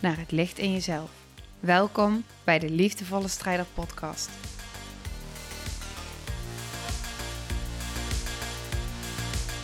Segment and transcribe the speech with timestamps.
[0.00, 1.10] naar het licht in jezelf.
[1.60, 4.30] Welkom bij de Liefdevolle Strijder Podcast.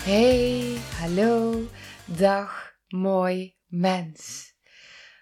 [0.04, 1.62] Hey, hallo,
[2.04, 4.52] dag, mooi mens.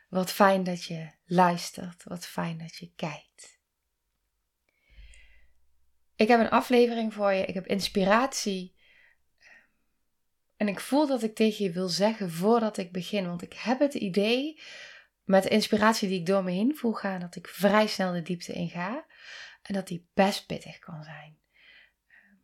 [0.08, 3.60] Wat fijn dat je luistert, wat fijn dat je kijkt.
[6.16, 8.74] Ik heb een aflevering voor je, ik heb inspiratie.
[10.56, 13.78] En ik voel dat ik tegen je wil zeggen voordat ik begin, want ik heb
[13.78, 14.60] het idee
[15.24, 18.22] met de inspiratie die ik door me heen voel gaan, dat ik vrij snel de
[18.22, 19.06] diepte in ga
[19.62, 21.38] en dat die best pittig kan zijn.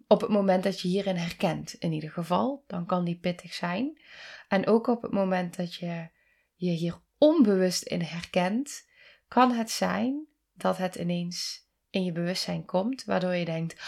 [0.06, 4.00] Op het moment dat je hierin herkent, in ieder geval, dan kan die pittig zijn.
[4.48, 6.08] En ook op het moment dat je
[6.54, 8.88] je hier onbewust in herkent,
[9.28, 13.82] kan het zijn dat het ineens in je bewustzijn komt, waardoor je denkt: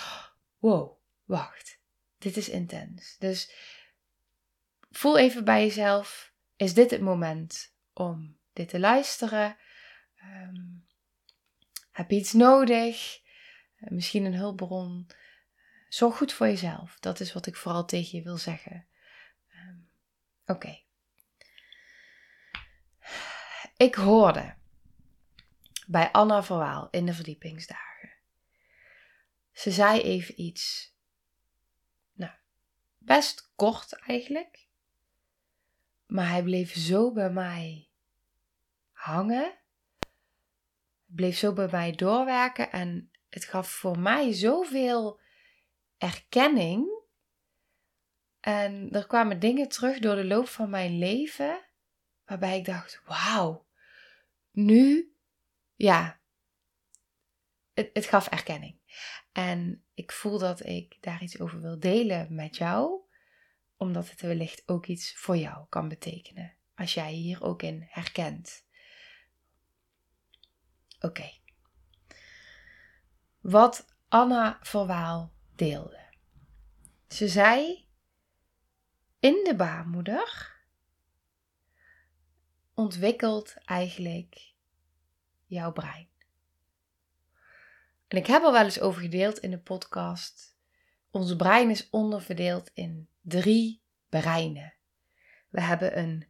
[0.58, 1.80] wow, wacht,
[2.18, 3.16] dit is intens.
[3.18, 3.52] Dus
[4.90, 9.56] voel even bij jezelf: is dit het moment om dit te luisteren?
[10.24, 10.86] Um,
[11.90, 13.20] heb je iets nodig?
[13.76, 15.06] Uh, misschien een hulpbron?
[15.88, 16.98] Zorg goed voor jezelf.
[17.00, 18.86] Dat is wat ik vooral tegen je wil zeggen.
[19.54, 19.90] Um,
[20.46, 20.80] Oké.
[23.76, 24.54] Ik hoorde
[25.86, 28.12] bij Anna Verwaal in de verdiepingsdagen.
[29.52, 30.94] Ze zei even iets.
[32.12, 32.32] Nou,
[32.98, 34.66] best kort eigenlijk.
[36.06, 37.88] Maar hij bleef zo bij mij
[39.02, 39.58] hangen.
[41.04, 45.20] Bleef zo bij mij doorwerken en het gaf voor mij zoveel
[45.98, 47.00] erkenning.
[48.40, 51.66] En er kwamen dingen terug door de loop van mijn leven
[52.24, 53.66] waarbij ik dacht: wauw,
[54.50, 55.14] nu,
[55.74, 56.20] ja,
[57.72, 58.80] het, het gaf erkenning.
[59.32, 63.00] En ik voel dat ik daar iets over wil delen met jou,
[63.76, 66.56] omdat het wellicht ook iets voor jou kan betekenen.
[66.74, 68.70] Als jij hier ook in herkent.
[71.02, 71.30] Oké.
[73.40, 76.00] Wat Anna Verwaal deelde.
[77.08, 77.86] Ze zei:
[79.20, 80.56] In de baarmoeder
[82.74, 84.54] ontwikkelt eigenlijk
[85.44, 86.08] jouw brein.
[88.08, 90.56] En ik heb er wel eens over gedeeld in de podcast.
[91.10, 94.74] Ons brein is onderverdeeld in drie breinen.
[95.48, 96.26] We hebben een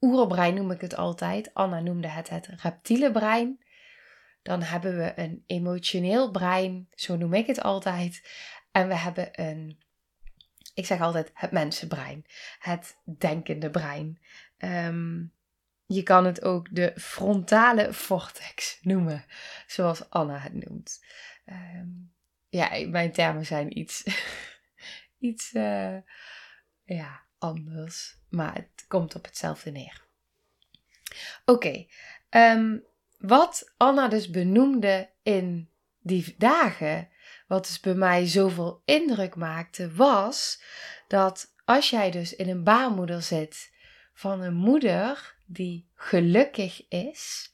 [0.00, 1.54] oerbrein, noem ik het altijd.
[1.54, 3.63] Anna noemde het het reptiele brein.
[4.44, 8.30] Dan hebben we een emotioneel brein, zo noem ik het altijd.
[8.72, 9.78] En we hebben een,
[10.74, 12.24] ik zeg altijd het mensenbrein,
[12.58, 14.18] het denkende brein.
[14.58, 15.32] Um,
[15.86, 19.24] je kan het ook de frontale vortex noemen,
[19.66, 21.04] zoals Anna het noemt.
[21.46, 22.12] Um,
[22.48, 24.04] ja, mijn termen zijn iets,
[25.28, 25.96] iets uh,
[26.84, 30.02] ja, anders, maar het komt op hetzelfde neer.
[31.44, 31.88] Oké, okay,
[32.30, 32.84] um,
[33.18, 35.68] wat Anna dus benoemde in
[36.00, 37.08] die dagen,
[37.46, 40.62] wat dus bij mij zoveel indruk maakte, was
[41.08, 43.72] dat als jij dus in een baarmoeder zit
[44.14, 47.52] van een moeder die gelukkig is,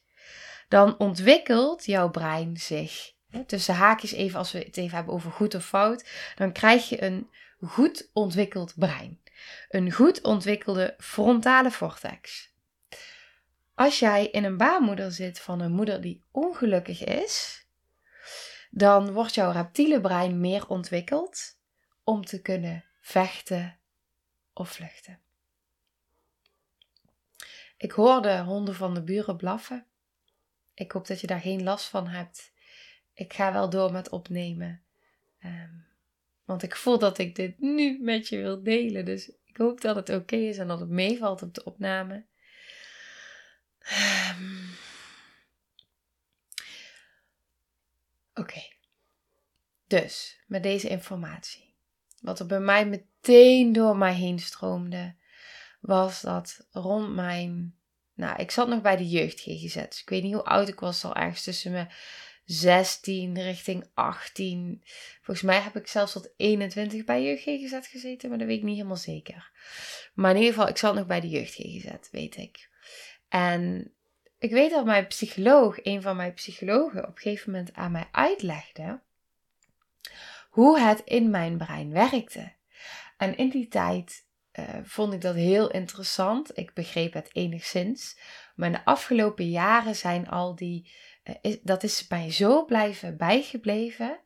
[0.68, 3.12] dan ontwikkelt jouw brein zich.
[3.46, 7.02] Tussen haakjes even, als we het even hebben over goed of fout, dan krijg je
[7.02, 9.20] een goed ontwikkeld brein.
[9.68, 12.52] Een goed ontwikkelde frontale vortex.
[13.80, 17.66] Als jij in een baarmoeder zit van een moeder die ongelukkig is,
[18.70, 21.58] dan wordt jouw reptiele brein meer ontwikkeld
[22.04, 23.78] om te kunnen vechten
[24.52, 25.20] of vluchten.
[27.76, 29.86] Ik hoorde honden van de buren blaffen.
[30.74, 32.52] Ik hoop dat je daar geen last van hebt.
[33.12, 34.82] Ik ga wel door met opnemen.
[35.44, 35.86] Um,
[36.44, 39.04] want ik voel dat ik dit nu met je wil delen.
[39.04, 42.28] Dus ik hoop dat het oké is en dat het meevalt op de opname.
[43.90, 44.70] Um,
[48.34, 48.62] oké.
[49.86, 51.74] Dus met deze informatie.
[52.20, 55.14] Wat er bij mij meteen door mij heen stroomde
[55.80, 57.74] was dat rond mijn.
[58.14, 59.74] Nou, ik zat nog bij de jeugd GGZ.
[59.74, 61.90] Dus ik weet niet hoe oud ik was, al ergens tussen mijn
[62.44, 64.82] 16 richting 18.
[65.22, 68.64] Volgens mij heb ik zelfs tot 21 bij jeugd GGZ gezeten, maar dat weet ik
[68.64, 69.50] niet helemaal zeker.
[70.20, 72.68] Maar in ieder geval, ik zat nog bij de jeugd GGZ, weet ik.
[73.28, 73.92] En
[74.38, 78.08] ik weet dat mijn psycholoog, een van mijn psychologen, op een gegeven moment aan mij
[78.12, 79.00] uitlegde
[80.50, 82.52] hoe het in mijn brein werkte.
[83.16, 86.58] En in die tijd uh, vond ik dat heel interessant.
[86.58, 88.18] Ik begreep het enigszins.
[88.54, 90.92] Maar de afgelopen jaren zijn al die.
[91.24, 94.20] Uh, is, dat is mij zo blijven bijgebleven.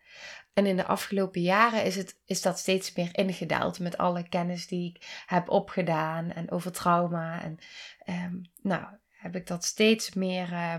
[0.54, 4.66] En in de afgelopen jaren is, het, is dat steeds meer ingedaald met alle kennis
[4.66, 7.42] die ik heb opgedaan en over trauma.
[7.42, 7.58] En
[8.06, 10.76] um, nou, heb ik dat steeds meer, uh,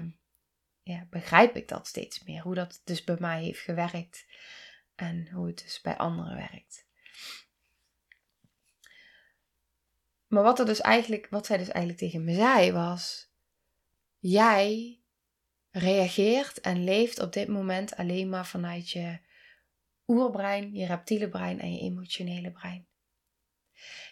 [0.83, 2.41] ja, begrijp ik dat steeds meer.
[2.41, 4.25] Hoe dat dus bij mij heeft gewerkt
[4.95, 6.85] en hoe het dus bij anderen werkt.
[10.27, 13.29] Maar wat, er dus eigenlijk, wat zij dus eigenlijk tegen me zei was:
[14.19, 14.99] Jij
[15.71, 19.19] reageert en leeft op dit moment alleen maar vanuit je
[20.07, 22.87] oerbrein, je reptiele brein en je emotionele brein.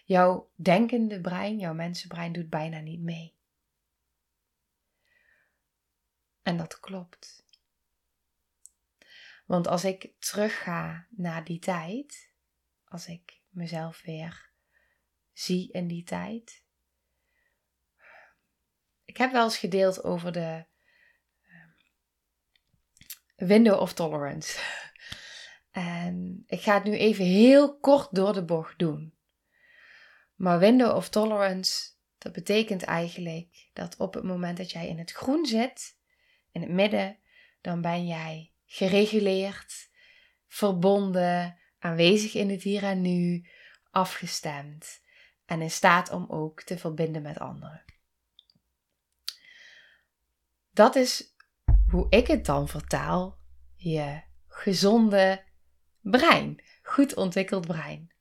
[0.06, 3.36] Jouw denkende brein, jouw mensenbrein doet bijna niet mee.
[6.42, 7.45] En dat klopt.
[9.45, 12.34] Want als ik terugga naar die tijd,
[12.86, 14.51] als ik mezelf weer
[15.34, 16.63] zie in die tijd.
[19.06, 20.66] Ik heb wel eens gedeeld over de
[21.44, 21.69] ehm,
[23.36, 24.60] window of tolerance.
[25.73, 29.13] En ik ga het nu even heel kort door de bocht doen.
[30.35, 35.11] Maar window of tolerance, dat betekent eigenlijk dat op het moment dat jij in het
[35.11, 35.97] groen zit,
[36.51, 37.17] in het midden,
[37.61, 39.89] dan ben jij gereguleerd,
[40.47, 43.47] verbonden, aanwezig in het hier en nu,
[43.91, 45.01] afgestemd
[45.45, 47.83] en in staat om ook te verbinden met anderen.
[50.71, 51.35] Dat is
[51.89, 53.37] hoe ik het dan vertaal,
[53.75, 55.43] je gezonde
[56.03, 58.11] brein, goed ontwikkeld brein.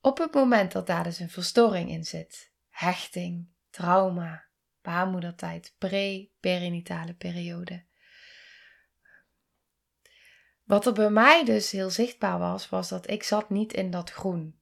[0.00, 4.44] Op het moment dat daar dus een verstoring in zit, hechting, trauma,
[4.82, 7.84] baarmoedertijd, pre-perinatale periode.
[10.64, 14.10] Wat er bij mij dus heel zichtbaar was, was dat ik zat niet in dat
[14.10, 14.60] groen.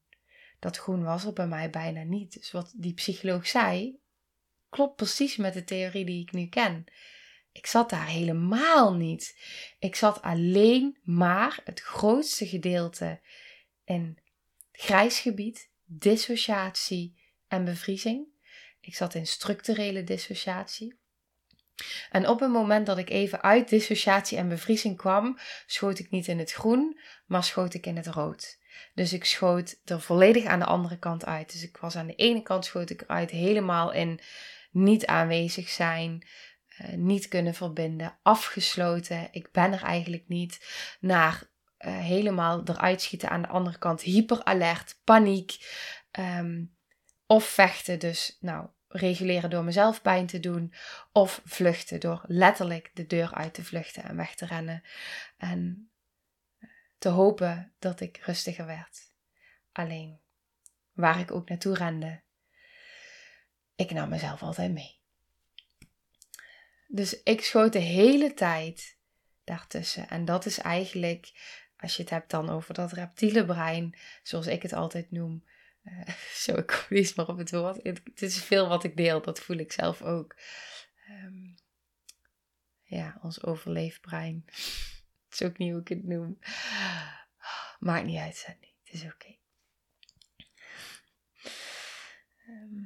[0.58, 2.32] Dat groen was er bij mij bijna niet.
[2.32, 4.00] Dus wat die psycholoog zei,
[4.68, 6.84] klopt precies met de theorie die ik nu ken.
[7.58, 9.38] Ik zat daar helemaal niet.
[9.78, 13.20] Ik zat alleen maar het grootste gedeelte
[13.84, 14.18] in
[14.72, 17.18] grijs gebied, dissociatie
[17.48, 18.26] en bevriezing.
[18.80, 20.98] Ik zat in structurele dissociatie.
[22.10, 26.26] En op het moment dat ik even uit dissociatie en bevriezing kwam, schoot ik niet
[26.26, 28.58] in het groen, maar schoot ik in het rood.
[28.94, 31.52] Dus ik schoot er volledig aan de andere kant uit.
[31.52, 34.20] Dus ik was aan de ene kant schoot ik eruit helemaal in
[34.70, 36.26] niet aanwezig zijn,
[36.82, 39.28] uh, niet kunnen verbinden, afgesloten.
[39.30, 40.66] Ik ben er eigenlijk niet.
[41.00, 41.42] Naar
[41.78, 45.56] uh, helemaal eruit schieten aan de andere kant, hyperalert, paniek.
[46.18, 46.76] Um,
[47.26, 50.74] of vechten, dus nou, reguleren door mezelf pijn te doen.
[51.12, 54.82] Of vluchten door letterlijk de deur uit te vluchten en weg te rennen.
[55.36, 55.90] En
[56.98, 59.12] te hopen dat ik rustiger werd.
[59.72, 60.20] Alleen,
[60.92, 62.22] waar ik ook naartoe rende,
[63.74, 64.97] ik nam mezelf altijd mee.
[66.90, 68.98] Dus ik schoot de hele tijd
[69.44, 70.08] daartussen.
[70.08, 71.32] En dat is eigenlijk,
[71.76, 75.44] als je het hebt dan over dat reptiele brein, zoals ik het altijd noem.
[75.82, 76.08] Uh,
[76.44, 77.82] zo, ik kom niet maar op het woord.
[77.82, 80.36] Het, is veel wat ik deel, dat voel ik zelf ook.
[81.10, 81.54] Um,
[82.82, 84.42] ja, ons overleefbrein.
[84.46, 86.38] Het is ook niet hoe ik het noem.
[87.78, 88.72] Maakt niet uit, Sandy.
[88.84, 89.36] Het is oké.
[92.46, 92.84] Ehm,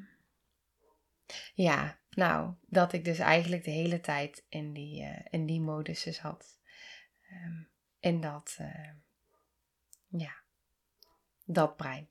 [1.54, 6.02] ja, nou, dat ik dus eigenlijk de hele tijd in die, uh, in die modus
[6.02, 6.58] zat.
[7.32, 7.68] Um,
[8.00, 8.90] in dat, uh,
[10.08, 10.34] ja,
[11.44, 12.08] dat brein.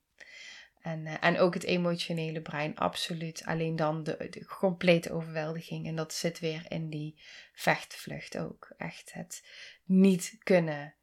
[0.81, 3.45] En, uh, en ook het emotionele brein, absoluut.
[3.45, 5.87] Alleen dan de, de, complete overweldiging.
[5.87, 7.21] En dat zit weer in die
[7.53, 8.73] vechtvlucht ook.
[8.77, 9.47] Echt het
[9.83, 10.95] niet kunnen,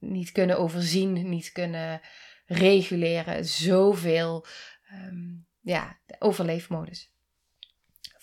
[0.00, 2.00] niet kunnen overzien, niet kunnen
[2.46, 3.44] reguleren.
[3.44, 4.46] Zoveel,
[4.92, 7.14] um, ja, overleefmodus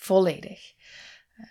[0.04, 0.74] volledig.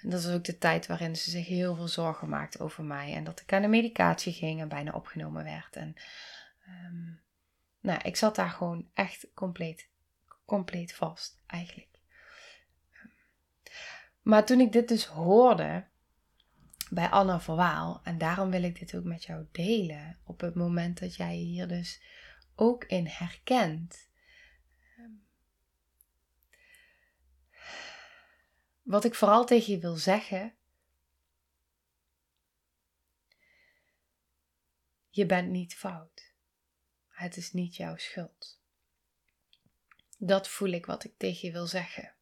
[0.03, 3.15] Dat is ook de tijd waarin ze zich heel veel zorgen maakte over mij.
[3.15, 5.77] En dat ik aan de medicatie ging en bijna opgenomen werd.
[5.77, 5.95] En
[6.69, 7.21] um,
[7.81, 9.89] nou, ik zat daar gewoon echt compleet,
[10.45, 11.89] compleet vast eigenlijk.
[14.23, 15.85] Maar toen ik dit dus hoorde
[16.91, 21.01] bij Anna Verwaal, en daarom wil ik dit ook met jou delen, op het moment
[21.01, 22.03] dat jij hier dus
[22.55, 24.09] ook in herkent,
[28.83, 30.55] Wat ik vooral tegen je wil zeggen.
[35.11, 36.33] Je bent niet fout.
[37.09, 38.61] Het is niet jouw schuld.
[40.19, 42.15] Dat voel ik wat ik tegen je wil zeggen.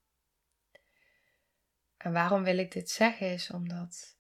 [1.97, 4.17] En waarom wil ik dit zeggen is omdat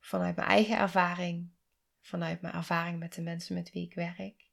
[0.00, 1.50] vanuit mijn eigen ervaring,
[2.00, 4.48] vanuit mijn ervaring met de mensen met wie ik werk,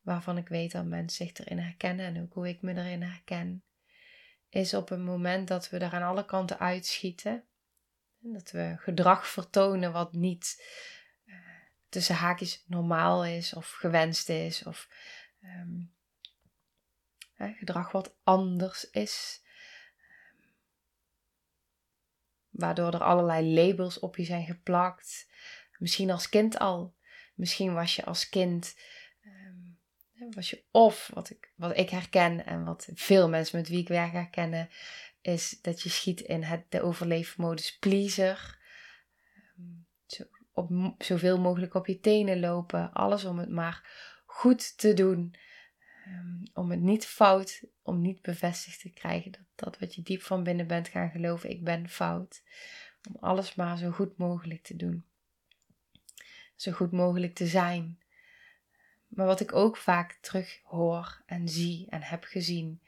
[0.00, 3.62] waarvan ik weet dat mensen zich erin herkennen en ook hoe ik me erin herken,
[4.50, 7.44] is op het moment dat we er aan alle kanten uitschieten,
[8.18, 10.64] dat we gedrag vertonen wat niet
[11.26, 11.34] uh,
[11.88, 14.88] tussen haakjes normaal is of gewenst is of
[15.42, 15.92] um,
[17.36, 19.42] gedrag wat anders is.
[22.48, 25.28] Waardoor er allerlei labels op je zijn geplakt.
[25.78, 26.94] Misschien als kind al.
[27.34, 28.76] Misschien was je als kind.
[29.24, 29.59] Um,
[30.38, 34.12] je of, wat ik, wat ik herken en wat veel mensen met wie ik werk
[34.12, 34.68] herkennen,
[35.20, 38.58] is dat je schiet in het, de overleefmodus pleaser.
[39.58, 42.92] Um, zo, op, zoveel mogelijk op je tenen lopen.
[42.92, 43.88] Alles om het maar
[44.26, 45.34] goed te doen.
[46.06, 50.22] Um, om het niet fout, om niet bevestigd te krijgen dat dat wat je diep
[50.22, 52.42] van binnen bent gaan geloven, ik ben fout.
[53.08, 55.04] Om alles maar zo goed mogelijk te doen.
[56.56, 57.99] Zo goed mogelijk te zijn.
[59.10, 62.82] Maar wat ik ook vaak terug hoor en zie en heb gezien,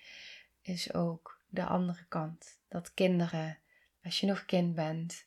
[0.60, 2.60] is ook de andere kant.
[2.68, 3.58] Dat kinderen,
[4.04, 5.26] als je nog kind bent,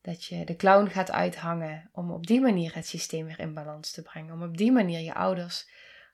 [0.00, 3.90] dat je de clown gaat uithangen om op die manier het systeem weer in balans
[3.90, 4.34] te brengen.
[4.34, 5.68] Om op die manier je ouders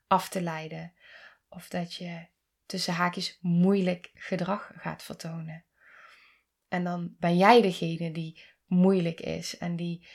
[0.07, 0.93] af te leiden.
[1.49, 2.27] Of dat je
[2.67, 5.65] tussen haakjes moeilijk gedrag gaat vertonen.
[6.69, 10.09] En dan ben jij degene die moeilijk is en die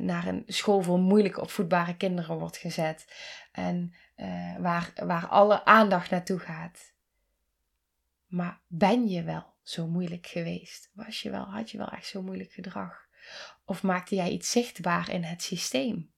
[0.00, 3.12] naar een school voor moeilijk opvoedbare kinderen wordt gezet.
[3.52, 6.92] En uh, waar, waar alle aandacht naartoe gaat.
[8.26, 10.90] Maar ben je wel zo moeilijk geweest?
[10.92, 13.08] Was je wel, had je wel echt zo moeilijk gedrag?
[13.64, 16.10] Of maakte jij iets zichtbaar in het systeem?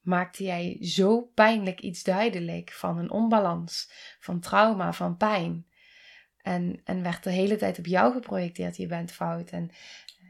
[0.00, 5.66] Maakte jij zo pijnlijk iets duidelijk van een onbalans, van trauma, van pijn?
[6.42, 9.70] En, en werd de hele tijd op jou geprojecteerd: je bent fout en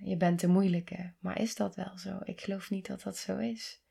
[0.03, 1.15] je bent de moeilijke.
[1.19, 2.19] Maar is dat wel zo?
[2.25, 3.83] Ik geloof niet dat dat zo is.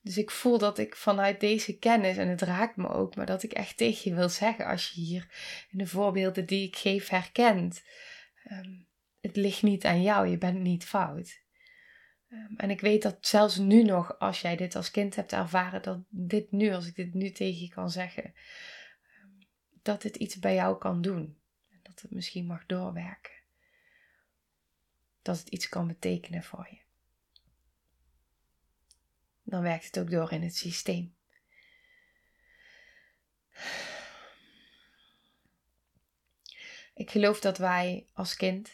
[0.00, 3.42] Dus ik voel dat ik vanuit deze kennis, en het raakt me ook, maar dat
[3.42, 5.28] ik echt tegen je wil zeggen als je hier
[5.70, 7.82] in de voorbeelden die ik geef herkent.
[8.44, 8.72] Ehm,
[9.20, 11.42] het ligt niet aan jou, je bent niet fout.
[12.28, 15.82] Ehm, en ik weet dat zelfs nu nog, als jij dit als kind hebt ervaren,
[15.82, 19.46] dat dit nu, als ik dit nu tegen je kan zeggen, ehm,
[19.82, 21.38] dat dit iets bij jou kan doen.
[21.88, 23.32] Dat het misschien mag doorwerken.
[25.22, 26.86] Dat het iets kan betekenen voor je
[29.48, 31.16] dan werkt het ook door in het systeem.
[36.94, 38.70] Ik geloof dat wij als kind,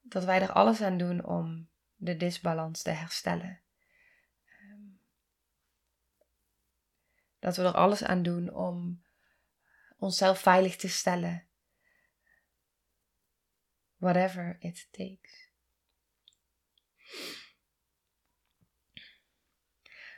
[0.00, 3.60] dat wij er alles aan doen om de disbalans te herstellen.
[4.46, 4.80] Ehm,
[7.38, 9.02] dat we er alles aan doen om
[10.00, 11.46] onszelf veilig te stellen.
[13.96, 15.48] Whatever it takes.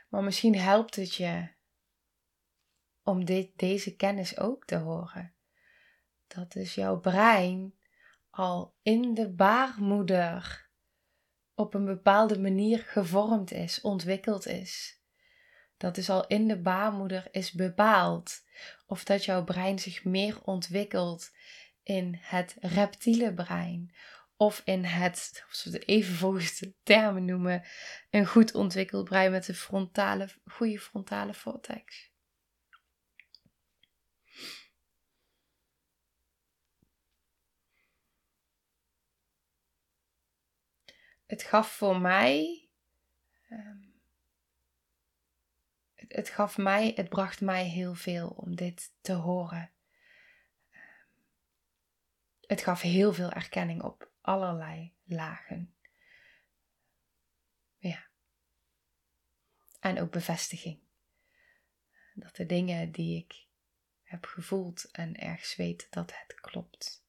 [0.09, 1.49] Maar misschien helpt het je
[3.03, 5.33] om dit, deze kennis ook te horen.
[6.27, 7.75] Dat dus jouw brein
[8.29, 10.69] al in de baarmoeder
[11.55, 15.01] op een bepaalde manier gevormd is, ontwikkeld is.
[15.77, 18.41] Dat is al in de baarmoeder is bepaald.
[18.93, 21.31] Of dat jouw brein zich meer ontwikkelt
[21.83, 23.95] in het reptiele brein
[24.37, 27.63] of in het, of we even volgens de termen noemen,
[28.09, 32.11] een goed ontwikkeld brein met een frontale, goede frontale vortex.
[41.25, 42.67] Het gaf voor mij,
[43.49, 43.92] um,
[46.13, 49.71] het, gaf mij, het bracht mij heel veel om dit te horen.
[50.71, 50.79] Um,
[52.41, 55.75] het gaf heel veel erkenning op allerlei lagen.
[57.77, 58.07] Ja.
[59.79, 60.81] En ook bevestiging.
[62.13, 63.47] Dat de dingen die ik
[64.03, 67.05] heb gevoeld en ergens weet dat het klopt.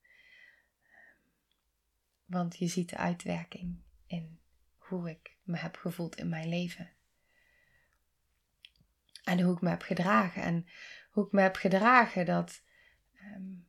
[2.25, 4.41] Want je ziet de uitwerking in
[4.77, 6.93] hoe ik me heb gevoeld in mijn leven.
[9.25, 10.43] En hoe ik me heb gedragen.
[10.43, 10.67] En
[11.11, 12.63] hoe ik me heb gedragen dat
[13.35, 13.69] um,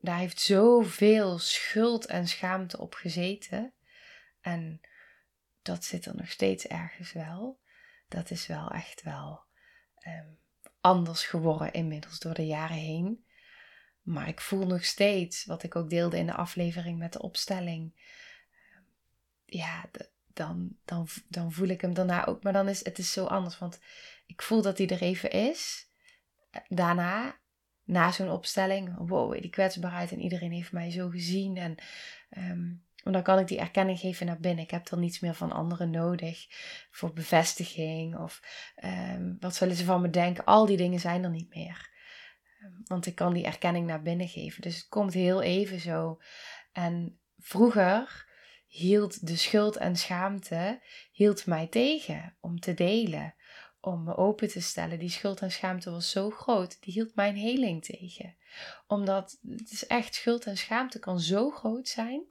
[0.00, 3.72] daar heeft zoveel schuld en schaamte op gezeten.
[4.40, 4.80] En
[5.62, 7.60] dat zit er nog steeds ergens wel.
[8.08, 9.44] Dat is wel echt wel
[9.98, 10.28] ehm,
[10.80, 13.26] anders geworden inmiddels door de jaren heen.
[14.02, 17.92] Maar ik voel nog steeds, wat ik ook deelde in de aflevering met de opstelling.
[18.50, 18.82] Ehm,
[19.44, 19.88] ja,
[20.34, 22.42] dan, dan, dan voel ik hem daarna ook.
[22.42, 23.58] Maar dan is het is zo anders.
[23.58, 23.80] Want
[24.26, 25.88] ik voel dat hij er even is.
[26.68, 27.38] daarna,
[27.84, 31.56] na zo'n opstelling, wow, die kwetsbaarheid en iedereen heeft mij zo gezien.
[31.56, 31.74] En
[32.38, 34.64] um, dan kan ik die erkenning geven naar binnen.
[34.64, 36.46] Ik heb dan niets meer van anderen nodig
[36.90, 38.42] voor bevestiging of
[38.84, 40.44] um, wat zullen ze van me denken.
[40.44, 41.90] Al die dingen zijn er niet meer.
[42.60, 44.62] Ehm, want ik kan die erkenning naar binnen geven.
[44.62, 46.20] Dus het komt heel even zo.
[46.72, 48.32] En vroeger
[48.74, 50.80] hield de schuld en schaamte
[51.12, 53.34] hield mij tegen om te delen,
[53.80, 54.98] om me open te stellen.
[54.98, 58.36] Die schuld en schaamte was zo groot, die hield mijn heling tegen.
[58.86, 62.22] Omdat het is echt schuld en schaamte kan zo groot zijn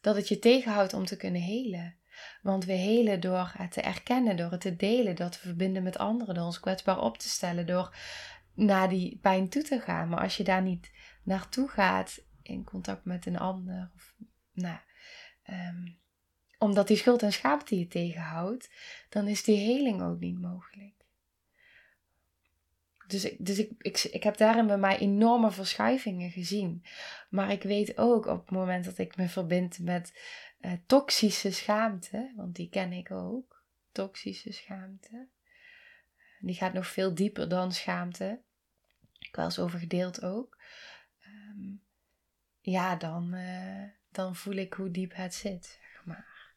[0.00, 1.96] dat het je tegenhoudt om te kunnen helen.
[2.42, 5.98] Want we helen door het te erkennen, door het te delen, door te verbinden met
[5.98, 7.96] anderen, door ons kwetsbaar op te stellen, door
[8.54, 10.08] naar die pijn toe te gaan.
[10.08, 10.90] Maar als je daar niet
[11.22, 14.14] naartoe gaat in contact met een ander, of,
[14.60, 14.78] nou,
[15.42, 15.88] ehm,
[16.58, 18.70] omdat die schuld en schaamte je tegenhoudt,
[19.08, 21.00] dan is die heling ook niet mogelijk.
[23.06, 26.84] Dus, ik, dus ik, ik, ik heb daarin bij mij enorme verschuivingen gezien.
[27.30, 30.20] Maar ik weet ook op het moment dat ik me verbind met
[30.60, 33.62] uh, toxische schaamte, want die ken ik ook,
[33.92, 35.28] toxische schaamte.
[36.40, 38.40] Die gaat nog veel dieper dan schaamte.
[39.18, 40.58] Ik eens over gedeeld ook.
[41.20, 41.72] Ehm,
[42.60, 46.54] ja, dan, uh, dan voel ik hoe diep het zit, zeg maar.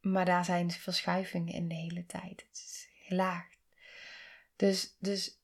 [0.00, 2.44] Maar daar zijn verschuivingen in de hele tijd.
[2.48, 3.58] Het is gelaagd.
[4.56, 5.38] Dus, dus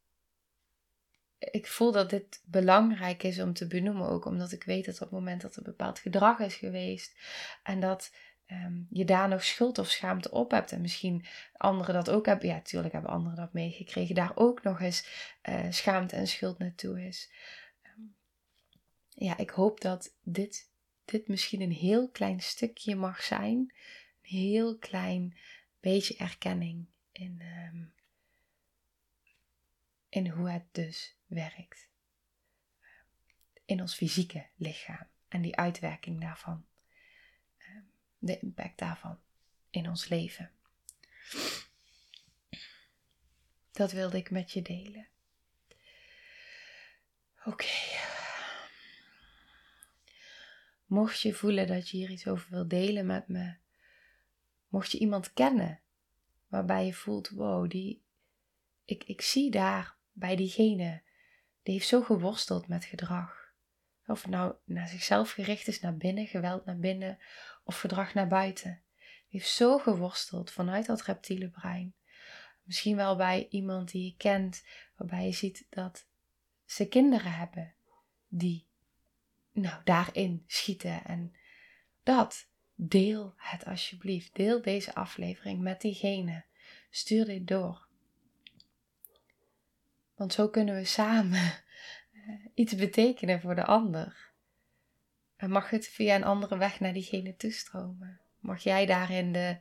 [1.39, 5.01] ik voel dat dit belangrijk is om te benoemen, ook omdat ik weet dat op
[5.01, 7.19] het moment dat er bepaald gedrag is geweest
[7.63, 8.13] en dat
[8.47, 11.25] um, je daar nog schuld of schaamte op hebt en misschien
[11.57, 15.07] anderen dat ook hebben, ja, natuurlijk hebben anderen dat meegekregen, daar ook nog eens
[15.49, 17.31] uh, schaamte en schuld naartoe is.
[19.21, 20.71] Ja, ik hoop dat dit,
[21.05, 23.75] dit misschien een heel klein stukje mag zijn, een
[24.23, 25.39] heel klein
[25.81, 27.41] beetje erkenning in.
[27.41, 27.93] Um,
[30.11, 31.89] in hoe het dus werkt.
[33.65, 36.67] In ons fysieke lichaam en die uitwerking daarvan.
[37.59, 37.83] Ehm,
[38.19, 39.21] de impact daarvan
[39.71, 40.51] in ons leven.
[43.71, 45.09] Dat wilde ik met je delen.
[47.45, 47.67] Oké.
[50.91, 53.55] Mocht je voelen dat je hier iets over wil delen met me,
[54.69, 55.81] mocht je iemand kennen
[56.49, 58.03] waarbij je voelt, wow, die,
[58.85, 61.03] ik, ik zie daar bij diegene
[61.63, 63.53] die heeft zo geworsteld met gedrag.
[64.07, 67.19] Of het nou naar zichzelf gericht is, naar binnen, geweld naar binnen
[67.65, 68.83] of gedrag naar buiten.
[69.29, 71.95] Die heeft zo geworsteld vanuit dat reptiele brein.
[72.63, 74.65] Misschien wel bij iemand die je kent,
[74.97, 76.07] waarbij je ziet dat
[76.65, 77.75] ze kinderen hebben
[78.29, 78.69] die
[79.61, 81.05] nou, daarin schieten.
[81.05, 81.35] En
[82.03, 84.35] dat, deel het alsjeblieft.
[84.35, 86.45] Deel deze aflevering met diegene.
[86.91, 87.89] Stuur dit door.
[90.15, 91.53] Want zo kunnen we samen
[92.13, 94.31] eh, iets betekenen voor de ander.
[95.37, 98.21] En mag het via een andere weg naar diegene toestromen?
[98.39, 99.57] Mag jij daarin de,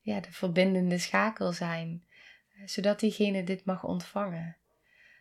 [0.00, 2.04] ja, de verbindende schakel zijn,
[2.48, 4.56] eh, zodat diegene dit mag ontvangen?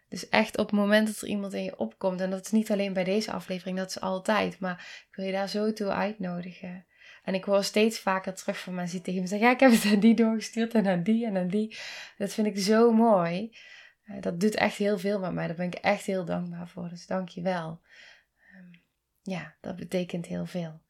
[0.09, 2.71] Dus echt op het moment dat er iemand in je opkomt, en dat is niet
[2.71, 6.85] alleen bij deze aflevering, dat is altijd, maar ik wil je daar zo toe uitnodigen.
[7.23, 9.71] En ik hoor steeds vaker terug van mensen die tegen me zeggen: Ja, ik heb
[9.71, 11.77] het aan die doorgestuurd en aan die en aan die.
[12.17, 13.57] Dat vind ik zo mooi.
[14.03, 15.47] Eh, dat doet echt heel veel met mij.
[15.47, 16.89] Daar ben ik echt heel dankbaar voor.
[16.89, 17.81] Dus dank je wel.
[18.51, 18.79] Ehm,
[19.21, 20.81] ja, dat betekent heel veel.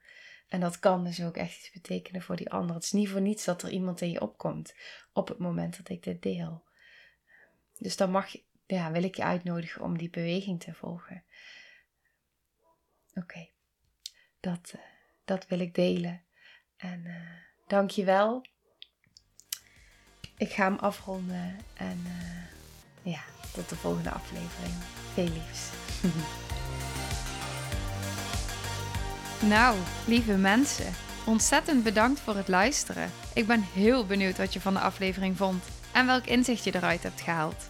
[0.48, 2.76] En dat kan dus ook echt iets betekenen voor die ander.
[2.76, 4.76] Het is niet voor niets dat er iemand in je opkomt
[5.14, 6.64] op het moment dat ik dit deel.
[7.78, 8.36] Dus dan mag,
[8.68, 11.24] ja, wil ik je uitnodigen om die beweging te volgen.
[13.14, 13.50] Oké,
[14.40, 14.82] dat, uh,
[15.26, 16.24] dat wil ik delen.
[16.78, 17.06] En
[17.68, 18.46] dank je wel.
[20.38, 22.04] Ik ga hem afronden en...
[22.06, 22.38] Uh,
[23.12, 23.22] ja,
[23.54, 24.74] tot de volgende aflevering.
[25.14, 25.70] Veel liefs.
[29.56, 29.78] nou,
[30.08, 30.94] lieve mensen,
[31.26, 33.12] ontzettend bedankt voor het luisteren.
[33.34, 37.04] Ik ben heel benieuwd wat je van de aflevering vond en welk inzicht je eruit
[37.04, 37.70] hebt gehaald.